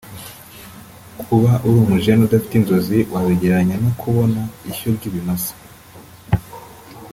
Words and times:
kuba 1.21 1.51
uri 1.65 1.77
umu 1.83 1.95
jeune 2.03 2.23
udafite 2.25 2.53
inzozi 2.57 2.97
wabigereranya 3.13 3.75
no 3.83 3.91
kubona 3.99 4.41
ishyo 4.71 4.87
ry’ibimasa 4.95 5.53